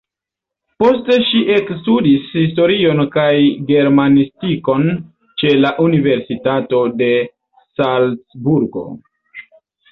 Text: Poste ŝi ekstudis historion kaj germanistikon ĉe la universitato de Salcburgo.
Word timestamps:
Poste 0.83 1.17
ŝi 1.25 1.41
ekstudis 1.55 2.31
historion 2.37 3.03
kaj 3.17 3.27
germanistikon 3.69 4.89
ĉe 5.43 5.55
la 5.61 5.75
universitato 5.89 6.83
de 7.05 7.13
Salcburgo. 7.79 8.87